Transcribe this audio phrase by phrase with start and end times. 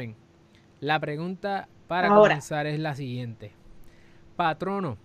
[0.00, 0.16] saben,
[0.80, 3.52] la pregunta para comenzar es la siguiente.
[4.34, 4.96] Patrono,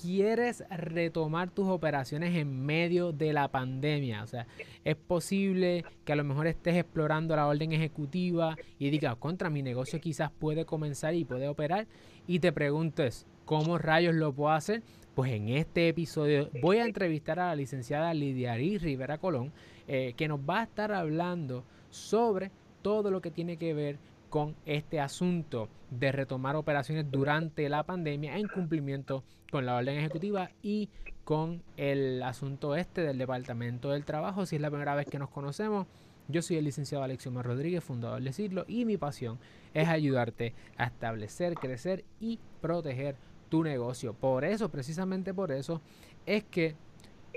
[0.00, 4.24] ¿quieres retomar tus operaciones en medio de la pandemia?
[4.24, 4.46] O sea,
[4.84, 9.62] es posible que a lo mejor estés explorando la orden ejecutiva y digas, contra mi
[9.62, 11.86] negocio quizás puede comenzar y puede operar
[12.26, 14.82] y te preguntes, ¿cómo rayos lo puedo hacer?
[15.14, 19.52] Pues en este episodio voy a entrevistar a la licenciada Lidiarí Rivera Colón,
[19.86, 22.50] eh, que nos va a estar hablando sobre
[22.82, 28.36] todo lo que tiene que ver con este asunto de retomar operaciones durante la pandemia
[28.36, 30.88] en cumplimiento con la orden ejecutiva y
[31.24, 34.46] con el asunto este del Departamento del Trabajo.
[34.46, 35.86] Si es la primera vez que nos conocemos,
[36.28, 39.38] yo soy el licenciado Alexio Mar Rodríguez, fundador de Siglo, y mi pasión
[39.74, 43.16] es ayudarte a establecer, crecer y proteger
[43.48, 44.14] tu negocio.
[44.14, 45.80] Por eso, precisamente por eso,
[46.26, 46.74] es que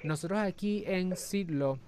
[0.04, 1.80] nosotros aquí en Siglo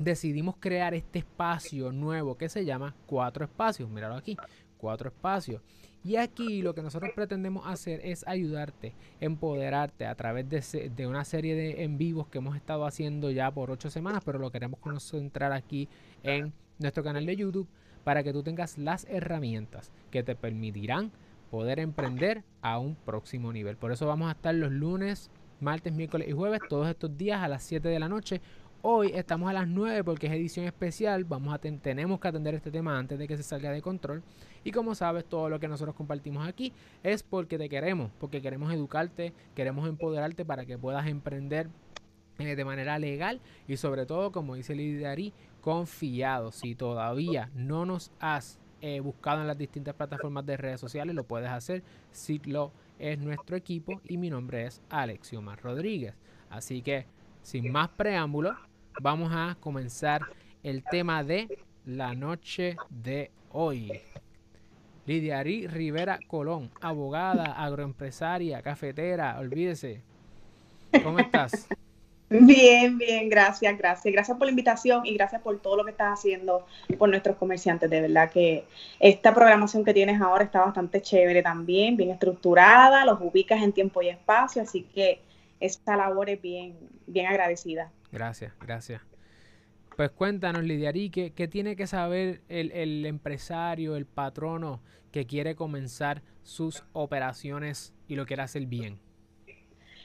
[0.00, 3.88] decidimos crear este espacio nuevo que se llama Cuatro Espacios.
[3.88, 4.36] Míralo aquí,
[4.78, 5.62] Cuatro Espacios.
[6.02, 11.26] Y aquí lo que nosotros pretendemos hacer es ayudarte, empoderarte a través de, de, una
[11.26, 14.80] serie de en vivos que hemos estado haciendo ya por ocho semanas, pero lo queremos
[14.80, 15.88] concentrar aquí
[16.22, 17.68] en nuestro canal de YouTube
[18.02, 21.12] para que tú tengas las herramientas que te permitirán
[21.50, 23.76] poder emprender a un próximo nivel.
[23.76, 27.48] Por eso vamos a estar los lunes, martes, miércoles y jueves, todos estos días a
[27.48, 28.40] las 7 de la noche.
[28.82, 31.24] Hoy estamos a las 9 porque es edición especial.
[31.24, 34.22] Vamos a tenemos que atender este tema antes de que se salga de control.
[34.64, 38.72] Y como sabes, todo lo que nosotros compartimos aquí es porque te queremos, porque queremos
[38.72, 41.68] educarte, queremos empoderarte para que puedas emprender
[42.38, 46.50] eh, de manera legal y sobre todo, como dice Lidia Ari, confiado.
[46.50, 51.24] Si todavía no nos has eh, buscado en las distintas plataformas de redes sociales, lo
[51.24, 51.82] puedes hacer.
[52.14, 56.14] Citlo es nuestro equipo y mi nombre es Alexiomar Rodríguez.
[56.48, 57.04] Así que,
[57.42, 58.56] sin más preámbulos,
[59.00, 60.22] vamos a comenzar
[60.62, 64.00] el tema de la noche de hoy.
[65.06, 70.02] Lidia Ari Rivera Colón, abogada, agroempresaria, cafetera, olvídese.
[71.02, 71.66] ¿Cómo estás?
[72.28, 74.12] Bien, bien, gracias, gracias.
[74.12, 76.64] Gracias por la invitación y gracias por todo lo que estás haciendo
[76.96, 77.90] por nuestros comerciantes.
[77.90, 78.66] De verdad que
[79.00, 84.00] esta programación que tienes ahora está bastante chévere también, bien estructurada, los ubicas en tiempo
[84.00, 85.20] y espacio, así que
[85.58, 86.76] esta labor es bien,
[87.08, 87.90] bien agradecida.
[88.12, 89.02] Gracias, gracias.
[89.96, 94.80] Pues cuéntanos, Lidia ¿qué, ¿qué, tiene que saber el, el empresario, el patrono
[95.12, 99.00] que quiere comenzar sus operaciones y lo quiere hacer bien?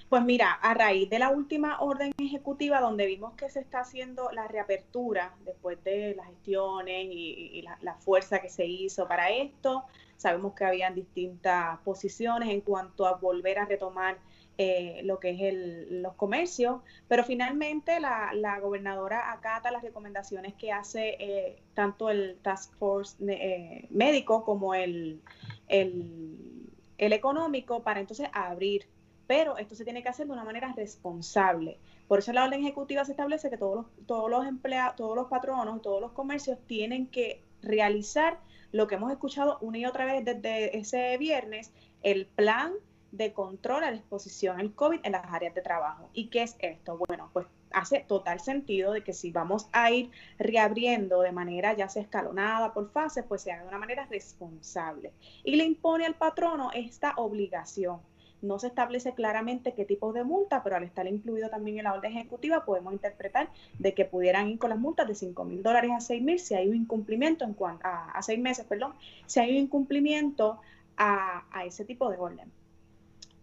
[0.10, 4.32] Pues mira, a raíz de la última orden ejecutiva donde vimos que se está haciendo
[4.32, 9.84] la reapertura después de las gestiones y, la, fuerza que se hizo para esto,
[10.16, 14.18] sabemos que habían distintas posiciones en cuanto a volver a retomar
[14.58, 20.72] eh, lo que es el, los comercios, pero finalmente la, gobernadora acata las recomendaciones que
[20.72, 25.22] hace eh, tanto el Task Force eh, médico como el,
[25.68, 28.88] el, el económico para entonces abrir
[29.28, 31.80] pero esto se tiene que hacer de una manera responsable.
[32.08, 35.28] Por eso la orden ejecutiva se establece que todos los, todos los empleados, todos los
[35.28, 38.40] patronos, todos los comercios tienen que realizar
[38.72, 41.74] lo que hemos escuchado una y otra vez desde ese viernes,
[42.04, 42.74] el plan
[43.18, 46.10] de control a la exposición al COVID en las áreas de trabajo.
[46.14, 46.98] ¿Y qué es esto?
[47.08, 51.90] Bueno, pues hace total sentido de que si vamos a ir reabriendo de manera ya
[51.90, 55.14] sea escalonada por fases, pues se haga de una manera responsable.
[55.44, 58.00] Y le impone al patrono esta obligación
[58.46, 61.94] no se establece claramente qué tipo de multa, pero al estar incluido también en la
[61.94, 63.50] orden ejecutiva podemos interpretar
[63.80, 66.54] de que pudieran ir con las multas de 5 mil dólares a 6 mil si
[66.54, 68.94] hay un incumplimiento en cuanto a, a seis meses, perdón,
[69.26, 70.60] si hay un incumplimiento
[70.98, 72.52] a, a ese tipo de orden.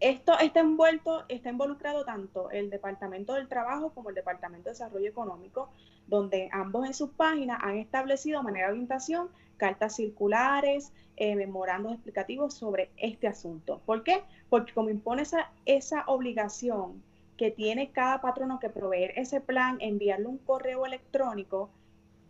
[0.03, 5.09] Esto está envuelto, está involucrado tanto el Departamento del Trabajo como el Departamento de Desarrollo
[5.09, 5.71] Económico,
[6.09, 12.53] donde ambos en sus páginas han establecido manera de orientación cartas circulares, eh, memorandos explicativos
[12.53, 13.81] sobre este asunto.
[13.87, 14.25] ¿Por qué?
[14.51, 17.01] Porque como impone esa, esa obligación
[17.37, 21.71] que tiene cada patrono que proveer ese plan, enviarle un correo electrónico,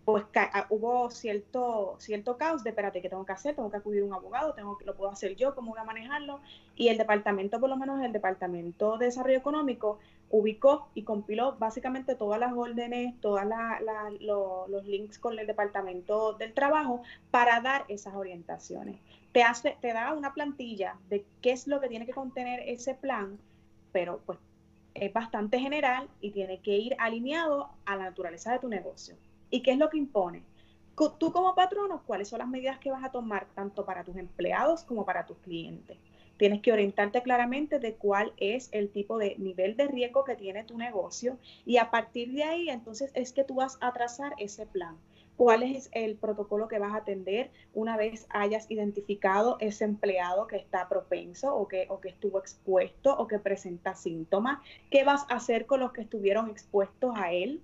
[0.04, 3.54] pues ah, hubo cierto, cierto caos de, espérate, ¿qué tengo que hacer?
[3.54, 5.84] Tengo que acudir a un abogado, tengo que, lo puedo hacer yo, ¿cómo voy a
[5.84, 6.40] manejarlo?
[6.74, 9.98] Y el departamento, por lo menos el Departamento de Desarrollo Económico,
[10.30, 13.42] ubicó y compiló básicamente todas las órdenes, todos
[14.68, 18.98] los links con el Departamento del Trabajo para dar esas orientaciones.
[19.32, 22.94] Te, hace, te da una plantilla de qué es lo que tiene que contener ese
[22.94, 23.38] plan,
[23.92, 24.38] pero pues
[24.94, 29.16] es bastante general y tiene que ir alineado a la naturaleza de tu negocio.
[29.52, 30.42] ¿Y qué es lo que impone?
[31.18, 34.82] Tú como patrono, ¿cuáles son las medidas que vas a tomar tanto para tus empleados
[34.82, 35.98] como para tus clientes?
[36.38, 40.64] Tienes que orientarte claramente de cuál es el tipo de nivel de riesgo que tiene
[40.64, 44.64] tu negocio y a partir de ahí entonces es que tú vas a trazar ese
[44.64, 44.96] plan.
[45.36, 50.56] cuál es el protocolo que vas a atender una vez hayas identificado ese empleado que
[50.56, 54.60] está propenso o que, o que estuvo expuesto o que presenta síntomas,
[54.90, 57.60] qué vas a hacer con los que estuvieron expuestos a él,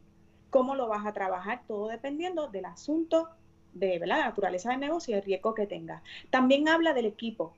[0.50, 3.28] cómo lo vas a trabajar, todo dependiendo del asunto
[3.74, 6.02] de la naturaleza del negocio y el riesgo que tenga.
[6.30, 7.54] También habla del equipo,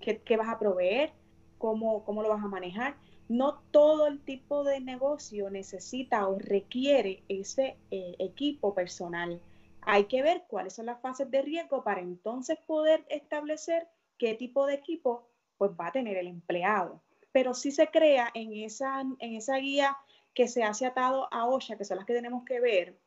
[0.00, 1.12] qué, vas a proveer,
[1.58, 2.96] cómo, cómo lo vas a manejar.
[3.28, 9.40] No todo el tipo de negocio necesita o requiere ese eh, equipo personal.
[9.80, 13.88] Hay que ver cuáles son las fases de riesgo para entonces poder establecer
[14.18, 17.00] qué tipo de equipo pues, va a tener el empleado.
[17.32, 19.96] Pero sí se crea en esa, en esa guía
[20.34, 22.98] que se hace atado a OSHA, que son las que tenemos que ver,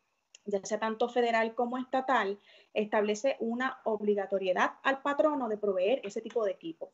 [0.45, 2.39] ya sea tanto federal como estatal,
[2.73, 6.89] establece una obligatoriedad al patrono de proveer ese tipo de equipos.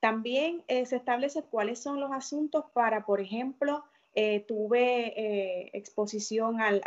[0.00, 3.84] También eh, se establece cuáles son los asuntos para, por ejemplo,
[4.16, 6.82] eh, tuve eh, exposición al,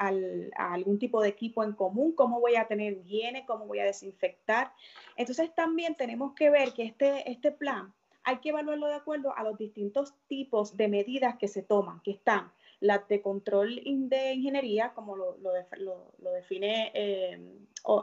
[0.55, 3.85] a algún tipo de equipo en común, cómo voy a tener higiene, cómo voy a
[3.85, 4.71] desinfectar.
[5.15, 7.93] Entonces también tenemos que ver que este, este plan
[8.23, 12.11] hay que evaluarlo de acuerdo a los distintos tipos de medidas que se toman, que
[12.11, 17.39] están las de control de ingeniería, como lo, lo, define eh,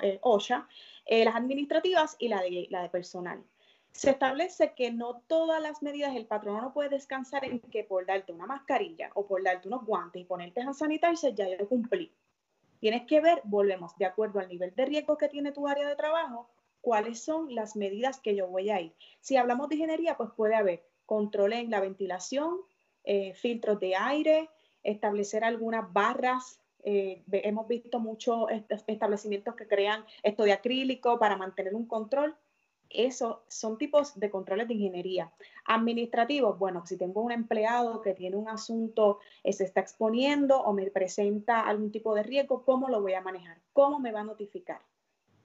[0.03, 0.69] eh OSHA,
[1.06, 3.43] eh, las administrativas y la de, la de personal.
[3.93, 8.05] Se establece que no todas las medidas el patrono no puede descansar en que por
[8.06, 12.12] darte una mascarilla o por darte unos guantes y ponerte hand sanitizer ya yo cumplí.
[12.81, 15.94] Tienes que ver, volvemos, de acuerdo al nivel de riesgo que tiene tu área de
[15.94, 16.50] trabajo,
[16.81, 18.94] cuáles son las medidas que yo voy a ir.
[19.21, 22.61] Si hablamos de ingeniería, pues puede haber control en la ventilación,
[23.05, 24.50] eh, filtros de aire,
[24.84, 26.60] establecer algunas barras.
[26.84, 28.46] Eh, hemos visto muchos
[28.86, 32.36] establecimientos que crean esto de acrílico para mantener un control.
[32.90, 35.32] Eso son tipos de controles de ingeniería.
[35.64, 40.72] Administrativos, bueno, si tengo un empleado que tiene un asunto, eh, se está exponiendo o
[40.72, 43.58] me presenta algún tipo de riesgo, ¿cómo lo voy a manejar?
[43.72, 44.80] ¿Cómo me va a notificar?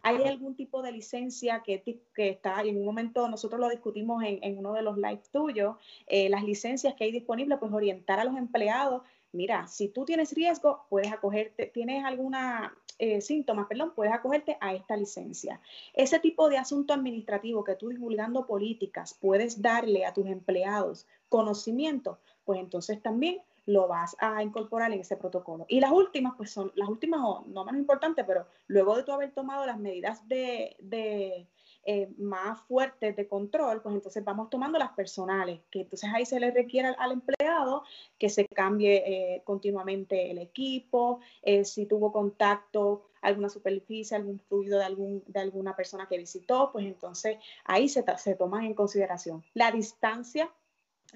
[0.02, 1.82] ¿Hay algún tipo de licencia que,
[2.14, 5.76] que está, en un momento nosotros lo discutimos en, uno de los lives tuyos,
[6.08, 9.02] eh, las licencias que hay disponibles, pues orientar a los empleados
[9.32, 14.74] mira, si tú tienes riesgo, puedes acogerte, tienes alguna eh, síntoma, perdón, puedes acogerte a
[14.74, 15.62] esta licencia.
[15.94, 22.20] Ese tipo de asunto administrativo que tú divulgando políticas puedes darle a tus empleados conocimiento,
[22.44, 25.66] pues entonces también lo vas a incorporar en ese protocolo.
[25.70, 29.32] Y las últimas, pues son las últimas, no menos importantes, pero luego de tú haber
[29.32, 31.48] tomado las medidas de
[31.86, 36.40] eh, más fuertes de control, pues entonces vamos tomando las personales, que entonces ahí se
[36.40, 37.84] le requiere al, empleado
[38.18, 44.78] que se cambie eh, continuamente el equipo, eh, si tuvo contacto, alguna superficie, algún fluido
[44.78, 49.44] de, algún, de alguna persona que visitó, pues entonces ahí se, se toman en consideración.
[49.54, 50.52] La distancia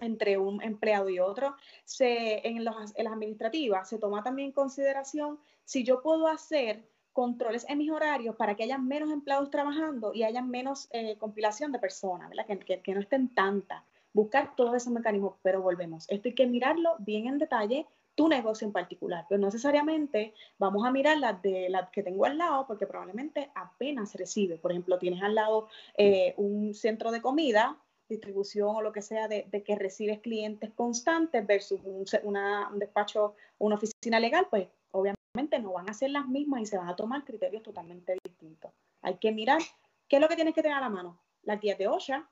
[0.01, 1.55] entre un empleado y otro,
[1.85, 6.83] se, en, los, en las administrativas se toma también en consideración si yo puedo hacer
[7.13, 11.71] controles en mis horarios para que haya menos empleados trabajando y haya menos eh, compilación
[11.71, 12.45] de personas, ¿verdad?
[12.47, 13.83] Que, que, no estén tantas.
[14.11, 16.05] Buscar todos esos mecanismos, pero volvemos.
[16.09, 20.85] Esto hay que mirarlo bien en detalle, tu negocio en particular, pero no necesariamente vamos
[20.85, 24.57] a mirar las de las que tengo al lado, porque probablemente apenas recibe.
[24.57, 25.67] Por ejemplo, tienes al lado
[25.97, 27.77] eh, un centro de comida,
[28.07, 33.75] distribución o lo que sea de, que recibes clientes constantes versus un, un despacho, una
[33.75, 37.23] oficina legal, pues obviamente no van a ser las mismas y se van a tomar
[37.23, 38.71] criterios totalmente distintos.
[39.01, 39.59] Hay que mirar
[40.07, 41.19] qué es lo que tienes que tener a la mano.
[41.43, 42.29] Las guías de OSHA,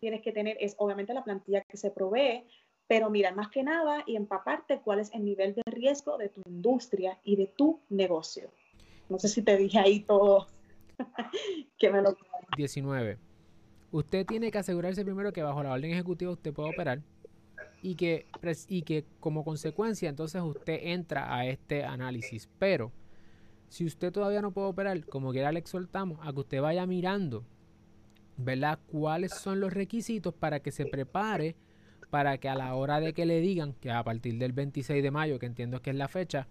[0.00, 2.44] tienes que tener, es obviamente la plantilla que se provee,
[2.88, 6.42] pero mirar más que nada y empaparte cuál es el nivel de riesgo de tu
[6.46, 8.50] industria y de tu negocio.
[9.08, 10.46] No sé si te dije ahí todo.
[11.78, 12.16] que me lo...
[12.56, 13.18] 19.
[13.92, 17.02] Usted tiene que asegurarse primero que bajo la orden ejecutiva usted puede operar
[17.82, 18.26] y que,
[18.68, 22.48] y que como consecuencia entonces usted entra a este análisis.
[22.58, 22.92] Pero
[23.68, 27.44] si usted todavía no puede operar, como quiera le exhortamos a que usted vaya mirando,
[28.36, 28.78] ¿verdad?
[28.86, 31.56] ¿Cuáles son los requisitos para que se prepare
[32.12, 35.10] para que a la hora de que le digan, que a partir del 26 de
[35.10, 36.46] mayo, que entiendo que es la fecha,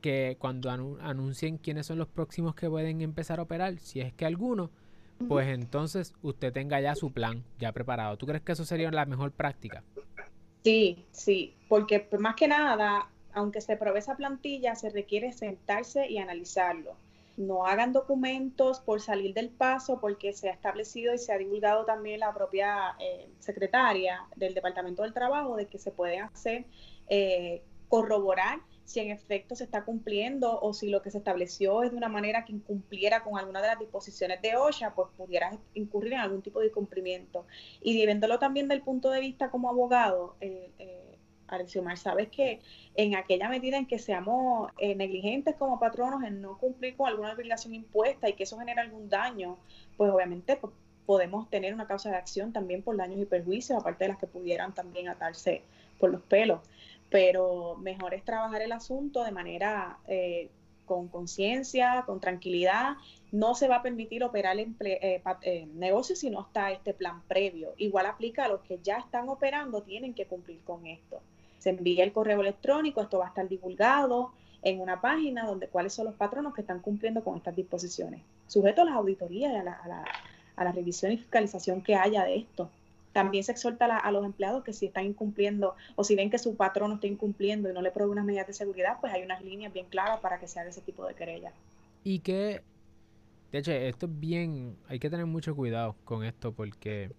[0.00, 4.24] que cuando anuncien quiénes son los próximos que pueden empezar a operar, si es que
[4.24, 4.70] alguno,
[5.28, 8.16] pues entonces usted tenga ya su plan ya preparado.
[8.16, 9.84] ¿Tú crees que eso sería la mejor práctica?
[10.66, 16.18] Sí, sí, porque más que nada, aunque se provee esa plantilla, se requiere sentarse y
[16.18, 16.96] analizarlo.
[17.36, 21.84] No hagan documentos por salir del paso, porque se ha establecido y se ha divulgado
[21.84, 26.64] también la propia eh, secretaria del Departamento del Trabajo de que se pueden hacer,
[27.08, 31.90] eh, corroborar si en efecto se está cumpliendo o si lo que se estableció es
[31.90, 36.14] de una manera que incumpliera con alguna de las disposiciones de OSHA, pues pudiera incurrir
[36.14, 37.46] en algún tipo de incumplimiento.
[37.82, 41.18] Y viéndolo también del punto de vista como abogado, eh, eh,
[41.82, 42.60] Mar, sabes que
[42.94, 47.32] en aquella medida en que seamos eh, negligentes como patronos en no cumplir con alguna
[47.32, 49.58] obligación impuesta y que eso genera algún daño,
[49.96, 50.72] pues obviamente pues,
[51.06, 54.26] podemos tener una causa de acción también por daños y perjuicios, aparte de las que
[54.26, 55.62] pudieran también atarse
[55.98, 56.60] por los pelos.
[57.10, 60.50] Pero mejor es trabajar el asunto de manera eh,
[60.86, 62.96] con conciencia, con tranquilidad.
[63.32, 67.22] No se va a permitir operar el eh, eh, negocio si no está este plan
[67.28, 67.74] previo.
[67.76, 71.20] Igual aplica a los que ya están operando, tienen que cumplir con esto.
[71.58, 74.32] Se envía el correo electrónico, esto va a estar divulgado
[74.62, 78.82] en una página donde cuáles son los patronos que están cumpliendo con estas disposiciones, sujeto
[78.82, 80.04] a las auditorías y a la, a la,
[80.56, 82.70] a la revisión y fiscalización que haya de esto.
[83.16, 86.54] También se exhorta a, los empleados que si están incumpliendo o si ven que su
[86.54, 89.72] patrón está incumpliendo y no le provee unas medidas de seguridad, pues hay unas líneas
[89.72, 91.50] bien claras para que se haga ese tipo de querella.
[92.04, 92.62] Y que,
[93.52, 97.10] de hecho, esto es bien, hay que tener mucho cuidado con esto porque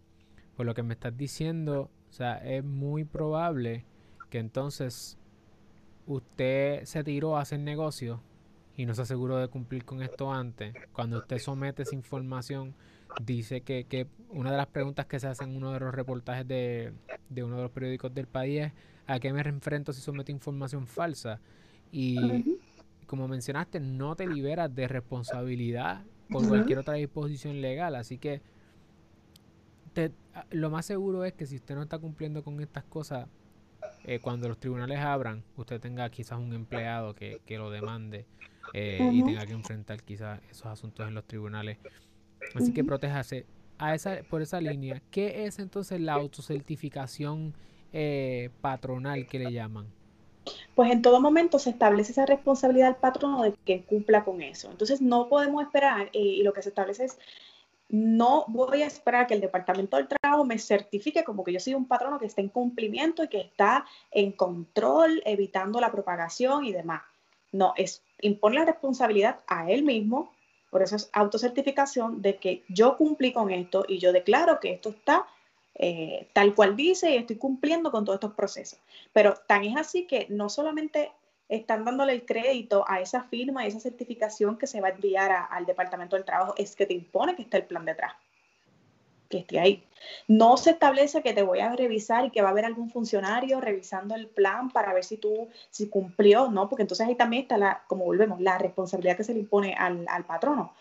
[0.55, 3.83] por lo que me estás diciendo, o sea, es muy probable
[4.29, 5.17] que entonces
[6.05, 8.21] usted se tiró a hacer negocio
[8.77, 10.73] y no se aseguró de cumplir con esto antes.
[10.93, 12.75] Cuando usted somete esa información
[13.25, 16.47] dice que, que, una de las preguntas que se hacen en uno de los reportajes
[16.47, 16.93] de,
[17.29, 18.71] de, uno de los periódicos del país es
[19.07, 21.39] a qué me enfrento si someto información falsa.
[21.91, 22.59] Y
[23.07, 27.95] como mencionaste, no te liberas de responsabilidad por cualquier otra disposición legal.
[27.95, 28.41] Así que
[29.93, 30.11] te,
[30.51, 33.27] lo más seguro es que si usted no está cumpliendo con estas cosas,
[34.03, 38.25] eh, cuando los tribunales abran, usted tenga quizás un empleado que, que lo demande
[38.73, 41.77] eh, y tenga que enfrentar quizás esos asuntos en los tribunales.
[42.55, 43.45] Así que protéjase
[43.77, 45.01] a esa, por esa línea.
[45.11, 47.53] ¿Qué es entonces la autocertificación
[47.93, 49.87] eh, patronal que le llaman?
[50.75, 54.71] Pues en todo momento se establece esa responsabilidad del patrono de que cumpla con eso.
[54.71, 57.19] Entonces no podemos esperar eh, y lo que se establece es
[57.89, 61.73] no voy a esperar que el Departamento del Trabajo me certifique como que yo soy
[61.73, 66.73] un patrono que está en cumplimiento y que está en control, evitando la propagación y
[66.73, 67.01] demás.
[67.51, 70.31] No, es impone la responsabilidad a él mismo
[70.69, 74.89] por eso es autocertificación de que yo cumplí con esto y yo declaro que esto
[74.89, 75.25] está
[75.75, 78.79] eh, tal cual dice y estoy cumpliendo con todos estos procesos.
[79.13, 81.11] Pero tan es así que no solamente
[81.49, 85.47] están dándole el crédito a esa firma y esa certificación que se va a enviar
[85.49, 88.13] al Departamento del Trabajo, es que te impone que esté el plan detrás
[89.29, 89.83] que esté ahí.
[90.27, 93.59] No se establece que te voy a revisar y que va a haber algún funcionario
[93.61, 96.69] revisando el plan para ver si tú, si cumplió, ¿no?
[96.69, 100.05] Porque entonces ahí también está la, como volvemos, la responsabilidad que se le impone al,
[100.09, 100.73] al patrono.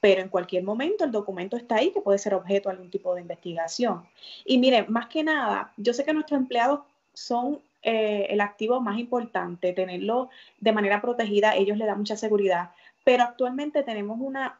[0.00, 3.14] Pero en cualquier momento el documento está ahí que puede ser objeto de algún tipo
[3.14, 4.06] de investigación.
[4.44, 6.80] Y miren, más que nada, yo sé que nuestros empleados
[7.12, 12.70] son eh, el activo más importante, tenerlo de manera protegida, ellos le dan mucha seguridad,
[13.04, 14.58] pero actualmente tenemos una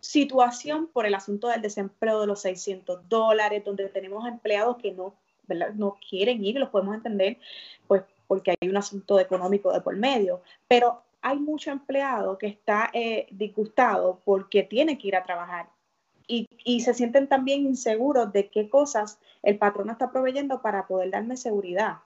[0.00, 5.14] situación por el asunto del desempleo de los 600 dólares, donde tenemos empleados que no,
[5.74, 7.38] no quieren ir, los podemos entender,
[7.86, 12.90] pues porque hay un asunto económico de por medio, pero hay mucho empleado que está
[12.92, 15.68] eh, disgustado porque tiene que ir a trabajar
[16.28, 21.36] y, se sienten también inseguros de qué cosas el patrón está proveyendo para poder darme
[21.36, 21.98] seguridad.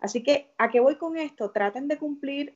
[0.00, 1.50] Así que, ¿a qué voy con esto?
[1.50, 2.54] Traten de cumplir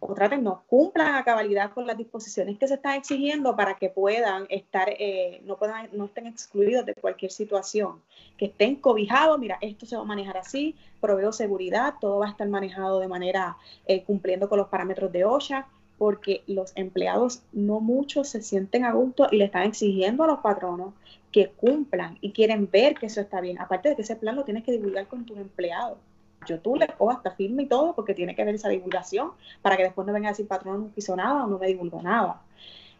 [0.00, 3.90] o traten, no cumplan a cabalidad con las disposiciones que se están exigiendo para que
[3.90, 8.00] puedan estar, eh, no, puedan, no estén excluidos de cualquier situación,
[8.36, 12.30] que estén cobijados, mira, esto se va a manejar así, proveo seguridad, todo va a
[12.30, 13.56] estar manejado de manera
[13.86, 15.66] eh, cumpliendo con los parámetros de OSHA,
[15.98, 20.38] porque los empleados no muchos se sienten a gusto y le están exigiendo a los
[20.40, 20.94] patronos
[21.32, 23.60] que cumplan y quieren ver que eso está bien.
[23.60, 25.98] Aparte de que ese plan lo tienes que divulgar con tus empleados
[26.46, 29.76] yo tú le cojo hasta firme y todo porque tiene que ver esa divulgación para
[29.76, 32.42] que después no venga a decir patrón no quiso nada o no me divulgó nada.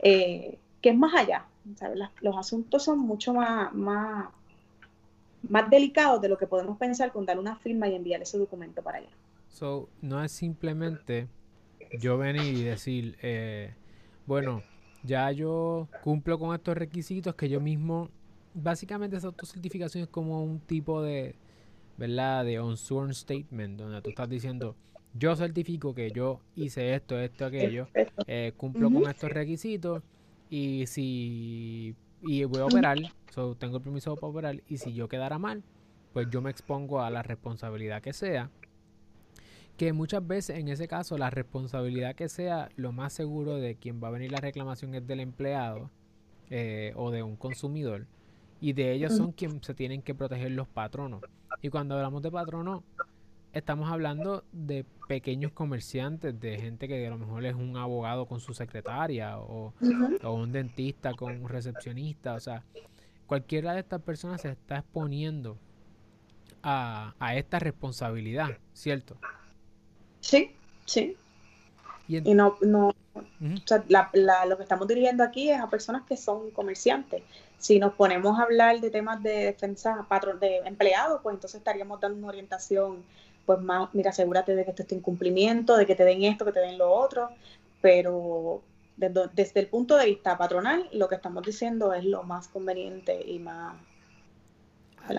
[0.01, 1.47] Eh, que es más allá.
[2.21, 4.29] los asuntos son mucho más, más,
[5.49, 8.83] más delicados de lo que podemos pensar con dar una firma y enviar ese documento
[8.83, 9.11] para allá.
[9.49, 11.29] So, no es simplemente
[11.99, 13.75] yo venir y decir, eh,
[14.27, 14.63] bueno,
[15.03, 18.11] ya yo cumplo con estos requisitos que yo mismo,
[18.55, 21.35] básicamente esa autocertificación es como un tipo de,
[21.97, 22.45] ¿verdad?
[22.45, 24.77] De on-sworn statement, donde tú estás diciendo,
[25.15, 27.89] yo certifico que yo hice esto, esto, aquello,
[28.27, 30.03] eh, cumplo con estos requisitos
[30.51, 32.99] y si y voy a operar,
[33.59, 35.63] tengo el permiso para operar y si yo quedara mal,
[36.13, 38.51] pues yo me expongo a la responsabilidad que sea.
[39.79, 44.03] Que muchas veces en ese caso la responsabilidad que sea, lo más seguro de quien
[44.03, 45.91] va a venir la reclamación es del empleado
[46.51, 48.07] eh, o de un consumidor
[48.61, 51.23] y de ellos son quienes se tienen que proteger los patronos.
[51.63, 52.83] Y cuando hablamos de patronos,
[53.53, 58.41] estamos hablando de pequeños comerciantes, de gente que a lo mejor es un abogado con
[58.41, 59.73] su secretaria o,
[60.23, 62.35] un dentista con un recepcionista.
[62.35, 62.65] O sea,
[63.27, 65.57] cualquiera de estas personas se está exponiendo
[66.63, 69.17] a, esta responsabilidad, ¿cierto?
[70.21, 70.53] Sí,
[70.85, 71.17] sí.
[72.09, 76.51] Y, no, no o sea, lo que estamos dirigiendo aquí es a personas que son
[76.51, 77.23] comerciantes.
[77.59, 82.01] Si nos ponemos a hablar de temas de defensa patrón de empleados, pues entonces estaríamos
[82.01, 83.03] dando una orientación,
[83.45, 86.45] pues más, mira, asegúrate de que esto esté en cumplimiento, de que te den esto,
[86.45, 87.31] que te den lo otro,
[87.81, 88.63] pero
[88.97, 93.39] desde, el punto de vista patronal, lo que estamos diciendo es lo más conveniente y
[93.39, 93.75] más,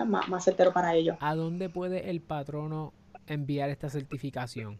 [0.06, 1.16] más, más certero para ellos.
[1.20, 2.92] ¿A dónde puede el patrono
[3.34, 4.78] enviar esta certificación?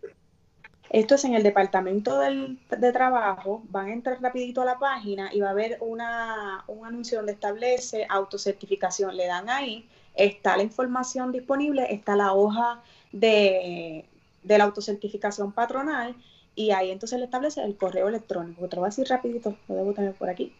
[0.90, 5.40] Esto es en el departamento de trabajo, van a entrar rapidito a la página y
[5.40, 9.16] va a haber una, un anuncio donde establece autocertificación.
[9.16, 14.04] Le dan ahí, está la información disponible, está la hoja de,
[14.42, 16.16] de la autocertificación patronal
[16.56, 18.68] y ahí entonces le establece el correo electrónico.
[18.68, 20.52] Te lo voy a rapidito, lo debo tener por aquí.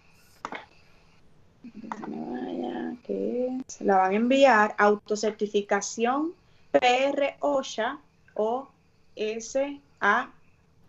[2.06, 2.94] Vaya,
[3.80, 6.35] la van a enviar autocertificación
[6.72, 8.00] PR OSHA
[8.34, 8.68] o
[9.16, 10.30] S A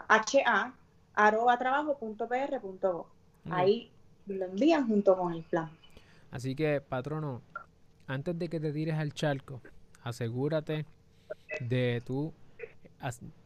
[0.07, 0.73] H A
[1.13, 3.05] arroba trabajo.pr.gov.
[3.49, 3.91] Ahí
[4.27, 5.69] lo envían junto con el plan.
[6.31, 7.41] Así que, patrono,
[8.07, 9.61] antes de que te tires al charco,
[10.03, 10.85] asegúrate
[11.59, 12.33] de tú,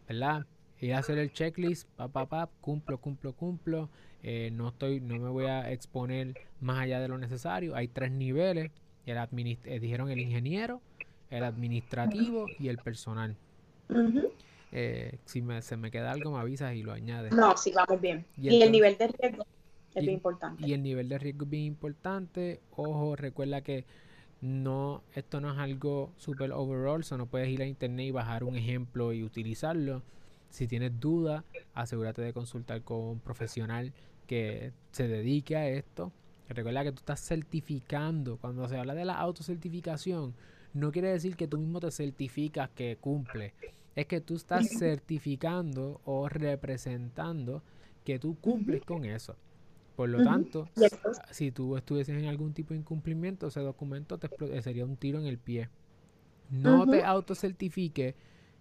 [0.07, 0.45] ¿verdad?
[0.81, 3.89] ir a hacer el checklist, pa, pa, pa, cumplo, cumplo, cumplo.
[4.23, 7.75] Eh, no estoy, no me voy a exponer más allá de lo necesario.
[7.75, 8.71] Hay tres niveles.
[9.05, 10.81] El eh, dijeron el ingeniero,
[11.29, 13.35] el administrativo y el personal.
[14.71, 17.31] Eh, si me, se me queda algo, me avisas y lo añades.
[17.33, 18.25] No, sí, vamos bien.
[18.37, 19.45] Y, el nivel de riesgo
[19.93, 20.67] es bien importante.
[20.67, 22.59] Y el nivel de riesgo es bien importante.
[22.75, 23.85] Ojo, recuerda que
[24.41, 28.55] no, esto no es algo super overall, no puedes ir a internet y bajar un
[28.55, 30.01] ejemplo y utilizarlo.
[30.49, 33.93] Si tienes dudas, asegúrate de consultar con un profesional
[34.27, 36.11] que se dedique a esto.
[36.49, 38.37] Recuerda que tú estás certificando.
[38.37, 40.35] Cuando se habla de la autocertificación,
[40.75, 43.53] no quiere decir que tú mismo te certificas que cumple.
[43.95, 47.63] Es que tú estás certificando o representando
[48.03, 49.37] que tú cumples con eso.
[49.95, 50.67] Por lo tanto,
[51.31, 54.27] si tú estuvieses en algún tipo de incumplimiento, ese documento te
[54.61, 55.69] sería un tiro en el pie.
[56.49, 58.13] No te autocertifiques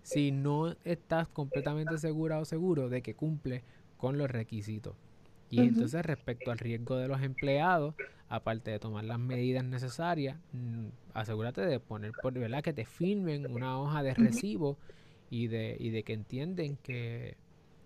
[0.03, 3.65] si no estás completamente segura o seguro de que cumple
[3.97, 4.95] con los requisitos.
[5.51, 7.95] Y entonces respecto al riesgo de los empleados,
[8.29, 13.51] aparte de tomar las medidas necesarias, mm, asegúrate de poner por verdad que te firmen
[13.53, 14.77] una hoja de recibo
[15.31, 17.37] y de, y de que entienden que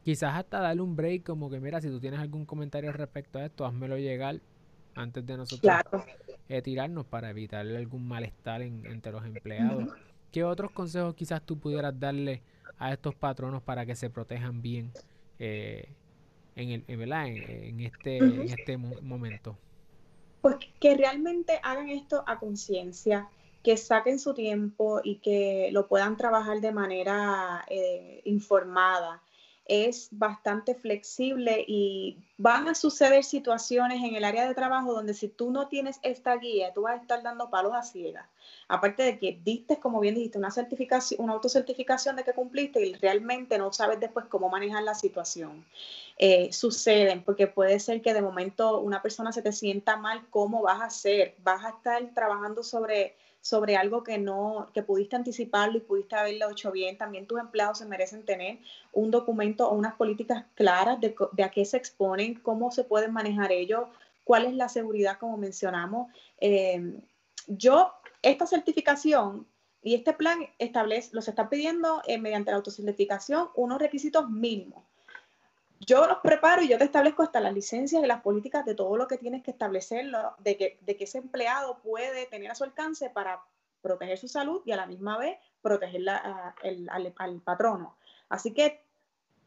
[0.03, 3.44] quizás hasta darle un break como que mira, si tú tienes algún comentario respecto a
[3.44, 4.40] esto, házmelo llegar
[4.94, 5.73] antes de nosotros
[6.49, 9.92] eh, tirarnos para evitar algún malestar entre los empleados.
[10.33, 12.42] ¿Qué otros consejos quizás tú pudieras darle
[12.79, 14.90] a estos patronos para que se protejan bien
[15.38, 15.88] eh,
[16.59, 19.57] en, el, en, este, en este momento?
[20.40, 23.29] Pues que realmente hagan esto a conciencia,
[23.62, 29.23] que saquen su tiempo y que lo puedan trabajar de manera eh, informada
[29.68, 35.28] es bastante flexible y van a suceder situaciones en el área de trabajo donde si
[35.28, 38.26] tú no tienes esta guía, tú vas a estar dando palos a ciegas.
[38.66, 42.94] Aparte de que diste, como bien dijiste, una certificación, una autocertificación de que cumpliste y
[42.94, 45.64] realmente no sabes después cómo manejar la situación.
[46.16, 50.62] Eh, suceden, porque puede ser que de momento una persona se te sienta mal, ¿cómo
[50.62, 51.35] vas a hacer?
[51.42, 56.51] Vas a estar trabajando sobre sobre algo que no, que pudiste anticiparlo y pudiste haberlo
[56.51, 56.98] hecho bien.
[56.98, 58.59] También tus empleados se merecen tener
[58.92, 63.53] un documento o unas políticas claras de, a qué se exponen, cómo se pueden manejar
[63.53, 63.88] ellos,
[64.24, 66.12] cuál es la seguridad, como mencionamos.
[66.38, 67.01] Em,
[67.46, 69.46] yo, esta certificación
[69.83, 74.88] y este plan establece, los está pidiendo eh, mediante la autocertificación unos requisitos mínimos
[75.81, 78.97] yo los preparo y yo te establezco hasta las licencias y las políticas de todo
[78.97, 82.64] lo que tienes que establecerlo, de que, de que ese empleado puede tener a su
[82.64, 83.43] alcance para
[83.81, 87.97] proteger su salud y a la misma vez proteger al, patrono.
[88.29, 88.81] Así que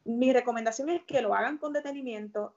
[0.04, 2.54] mi recomendación es que lo hagan con detenimiento.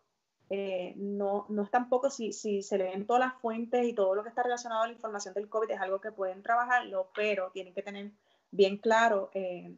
[0.50, 4.24] Eh, no, no es tampoco si, si se leen todas las fuentes y todo lo
[4.24, 7.74] que está relacionado a la información del COVID, es algo que pueden trabajarlo, pero tienen
[7.74, 8.12] que tener
[8.52, 9.76] bien claro eh,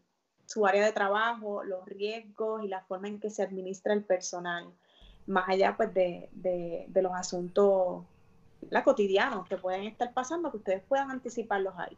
[0.47, 4.65] su área de trabajo, los riesgos y la forma en que se administra el personal,
[5.27, 8.05] más allá pues de, de, los asuntos
[8.69, 11.97] la, cotidianos que pueden estar pasando, que ustedes puedan anticiparlos ahí.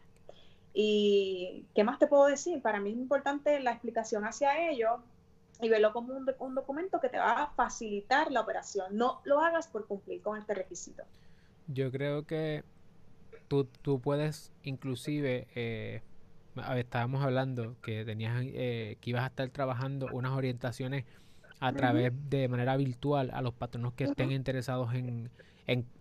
[0.74, 2.60] ¿Y qué más te puedo decir?
[2.62, 5.00] Para mí es importante la explicación hacia ellos
[5.62, 8.98] y verlo como un, un, documento que te va a facilitar la operación.
[8.98, 11.04] No lo hagas por cumplir con este requisito.
[11.68, 12.64] Yo creo que
[13.48, 16.02] tú, tú puedes inclusive eh,
[16.78, 21.06] estábamos hablando que tenías eh, que ibas a estar trabajando unas orientaciones
[21.60, 25.30] a través de manera virtual a los patronos que estén interesados en,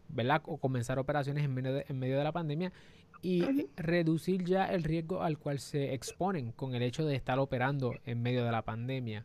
[0.09, 0.43] ¿verdad?
[0.47, 2.73] O comenzar operaciones en medio de, en medio de la pandemia
[3.21, 7.95] y reducir ya el riesgo al cual se exponen con el hecho de estar operando
[8.07, 9.25] en medio de la pandemia.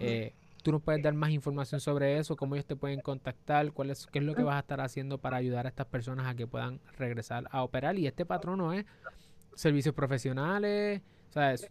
[0.00, 2.36] Eh, ¿Tú nos puedes dar más información sobre eso?
[2.36, 3.72] ¿Cómo ellos te pueden contactar?
[3.72, 6.26] ¿Cuál es, ¿Qué es lo que vas a estar haciendo para ayudar a estas personas
[6.26, 7.98] a que puedan regresar a operar?
[7.98, 8.86] Y este patrono es
[9.54, 11.70] servicios profesionales, ¿sabes?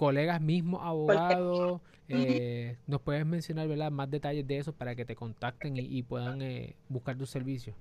[0.00, 1.82] colegas mismos, abogados.
[2.08, 3.90] Eh, ¿Nos puedes mencionar ¿verdad?
[3.90, 7.76] más detalles de eso para que te contacten y, puedan eh, buscar tus servicios?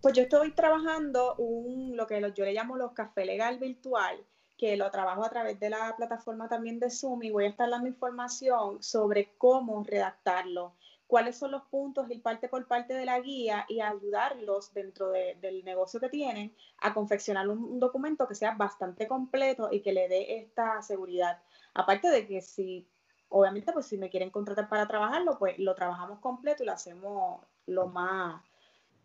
[0.00, 4.16] Pues yo estoy trabajando un, lo que yo le llamo los café legal virtual,
[4.56, 7.68] que lo trabajo a través de la plataforma también de Zoom y voy a estar
[7.68, 10.72] dando información sobre cómo redactarlo,
[11.06, 15.64] cuáles son los puntos, ir parte por parte de la guía y ayudarlos dentro del
[15.64, 20.38] negocio que tienen a confeccionar un, documento que sea bastante completo y que le dé
[20.38, 21.40] esta seguridad.
[21.74, 22.88] Aparte de que si,
[23.28, 27.40] obviamente, pues si me quieren contratar para trabajarlo, pues lo trabajamos completo y lo hacemos
[27.66, 28.42] lo más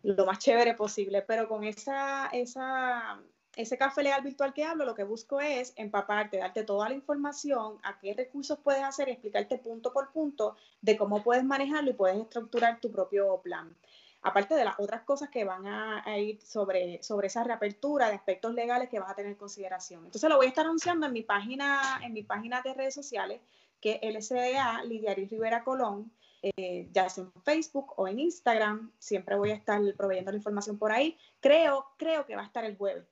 [0.04, 3.22] lo más chévere posible, pero con esa, esa,
[3.56, 7.78] ese café legal virtual que hablo, lo que busco es empaparte, darte toda la información,
[7.84, 12.18] a qué recursos puedes hacer, explicarte punto por punto de cómo puedes manejarlo y puedes
[12.18, 13.76] estructurar tu propio plan.
[14.24, 18.54] Aparte de las otras cosas que van a, ir sobre, sobre esa reapertura de aspectos
[18.54, 20.06] legales que vas a tener en consideración.
[20.06, 23.42] Entonces lo voy a estar anunciando en mi página, en mi página de redes sociales,
[23.82, 26.12] que es LSDA Lidiaris Rivera Colón
[26.44, 28.92] eh, ya sea en Facebook o en Instagram.
[28.98, 31.18] Siempre voy a estar proveyendo la información por ahí.
[31.40, 33.06] Creo, creo que va a estar el jueves.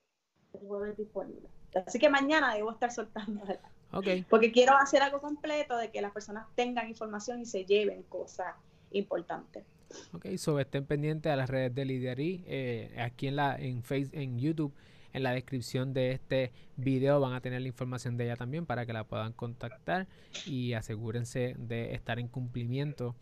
[0.52, 1.48] Jueves disponible.
[1.86, 3.44] Así que mañana debo estar soltando.
[3.92, 4.24] Okay.
[4.30, 8.56] Porque quiero hacer algo completo de que las personas tengan información y se lleven cosas
[8.92, 9.66] importantes.
[10.14, 12.44] Ok, so estén pendientes a las redes de Lidiarí.
[12.46, 14.74] Eh, aquí en, la, en, Facebook, en YouTube
[15.14, 18.86] en la descripción de este video van a tener la información de ella también para
[18.86, 20.08] que la puedan contactar
[20.46, 23.16] y asegúrense de estar en cumplimiento.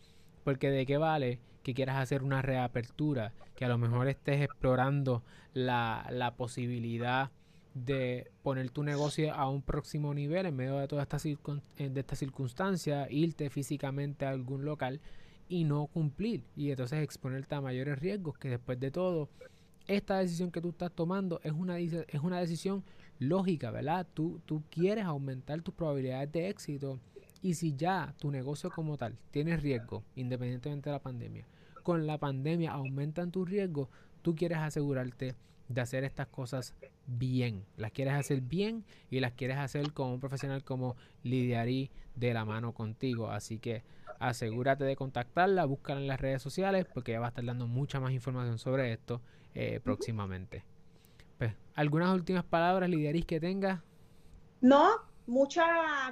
[0.43, 5.21] Porque de qué vale que quieras hacer una reapertura, que a lo mejor estés explorando
[5.53, 7.29] la, la posibilidad
[7.73, 12.05] de poner tu negocio a un próximo nivel en medio de toda esta, eh, de
[12.15, 15.01] circunstancia, irte físicamente a algún local
[15.49, 19.27] y no cumplir y entonces exponerte a mayores riesgos que después de todo
[19.87, 22.85] esta decisión que tú estás tomando es una, es una decisión
[23.19, 24.07] lógica, ¿verdad?
[24.13, 26.97] Tú, tú quieres aumentar tus probabilidades de éxito
[27.41, 31.45] y si ya tu negocio como tal tiene riesgo, independientemente de la pandemia,
[31.87, 33.87] con la pandemia aumentan tus riesgos,
[34.21, 35.35] tú quieres asegurarte
[35.69, 37.63] de hacer estas cosas bien.
[37.77, 42.43] Las quieres hacer bien y las quieres hacer con un profesional como Lidiarí de la
[42.43, 43.31] mano contigo.
[43.31, 43.83] Así que
[44.19, 48.01] asegúrate de contactarla, búscala en las redes sociales porque ella va a estar dando mucha
[48.01, 49.21] más información sobre esto
[49.55, 50.65] eh, próximamente.
[51.37, 53.79] Pues, ¿Algunas últimas palabras, Lidiaris, que tengas?
[54.59, 54.89] No,
[55.27, 55.67] muchas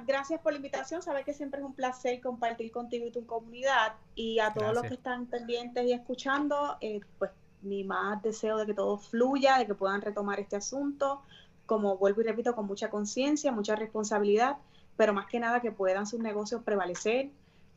[0.06, 1.02] gracias por la invitación.
[1.02, 3.94] Sabes que siempre es un placer compartir contigo y tu comunidad.
[4.14, 8.66] Y a todos los que están pendientes y escuchando, eh, pues mi más deseo de
[8.66, 11.22] que todo fluya, de que puedan retomar este asunto,
[11.64, 14.58] como vuelvo y repito, con mucha conciencia, mucha responsabilidad,
[14.96, 17.30] pero más que nada que puedan sus negocios prevalecer,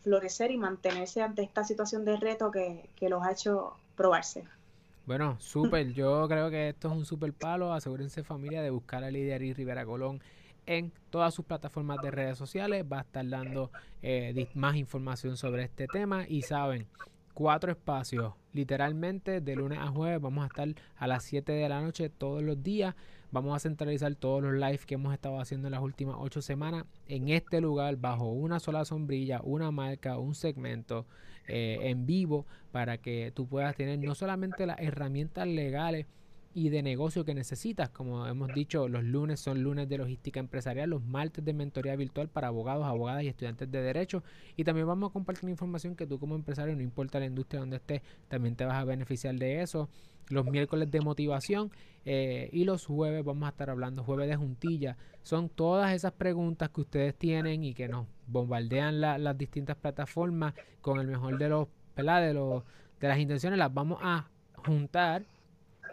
[0.04, 4.44] florecer y mantenerse ante esta situación de reto que, que los ha hecho probarse.
[5.06, 5.92] Bueno, súper.
[5.94, 7.74] Yo creo que esto es un súper palo.
[7.74, 10.22] Asegúrense familia de buscar a Lidia Rivera Colón
[10.66, 12.86] en todas sus plataformas de redes sociales.
[12.92, 16.26] Va a estar dando eh, más información sobre este tema.
[16.28, 16.88] Y saben,
[17.40, 18.34] cuatro espacios.
[18.52, 20.68] Literalmente de lunes a jueves vamos a estar
[20.98, 22.96] a las 7 de la noche todos los días.
[23.32, 26.86] Vamos a centralizar todos los lives que hemos estado haciendo en las últimas ocho semanas
[27.08, 31.06] en este lugar bajo una sola sombrilla, una marca, un segmento
[31.48, 36.08] eh, en vivo para que tú puedas tener no solamente las herramientas legales
[36.54, 40.90] y de negocio que necesitas, como hemos dicho, los lunes son lunes de logística empresarial,
[40.90, 44.24] los martes de mentoría virtual para abogados, abogadas y estudiantes de derecho.
[44.56, 47.78] Y también vamos a compartir información que tú como empresario, no importa la industria donde
[47.78, 49.90] estés, también te vas a beneficiar de eso.
[50.30, 51.72] Los miércoles de motivación
[52.06, 54.98] eh, y los jueves vamos a estar hablando, jueves de juntilla.
[55.22, 61.00] Son todas esas preguntas que ustedes tienen y que nos bombardean las distintas plataformas con
[61.00, 62.64] el mejor de los, De, los,
[63.00, 64.30] de las intenciones, las vamos a
[64.66, 65.26] juntar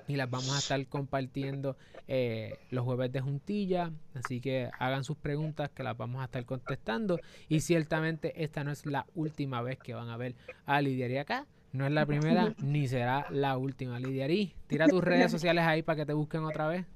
[0.09, 1.77] y las vamos a estar compartiendo
[2.09, 3.91] eh, los jueves de juntilla.
[4.15, 7.19] Así que hagan sus preguntas que las vamos a estar contestando.
[7.49, 11.47] Y ciertamente esta no es la última vez que van a ver a Lidia acá.
[11.73, 14.01] No es la primera ni será la última.
[14.01, 16.87] Lidiarí, tira tus redes sociales ahí para que te busquen otra vez.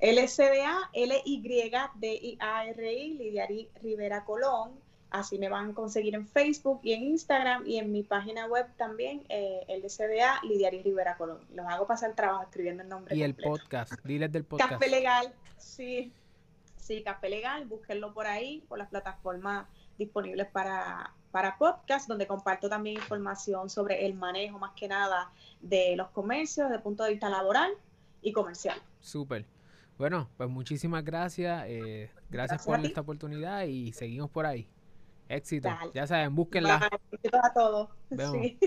[0.00, 1.98] LSDA, L-Y-D-I-A-R-I,
[3.18, 4.70] Lidiarí Rivera Colón.
[5.10, 8.66] Así me van a conseguir en Facebook y en Instagram y en mi página web
[8.76, 11.40] también, eh, LCDA, Lidiaris Rivera Colón.
[11.52, 13.16] Los hago pasar el trabajo escribiendo el nombre.
[13.16, 14.72] Y el podcast, diles del podcast.
[14.72, 16.12] Café Legal, sí.
[16.76, 19.66] Sí, Café Legal, búsquenlo por ahí, por las plataformas
[19.98, 25.94] disponibles para, para podcast, donde comparto también información sobre el manejo más que nada de
[25.96, 27.72] los comercios, desde el punto de vista laboral
[28.22, 28.80] y comercial.
[29.00, 29.44] Súper.
[29.98, 31.64] Bueno, pues muchísimas gracias.
[31.66, 34.66] Eh, gracias, gracias, por esta oportunidad y seguimos por ahí.
[35.30, 35.68] Éxito.
[35.94, 36.90] Ya saben, búsquenla.
[37.22, 37.30] Bye.
[37.42, 37.88] a todos.
[38.32, 38.58] Sí.